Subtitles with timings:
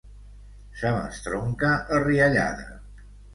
[0.79, 2.67] Se m'estronca la riallada.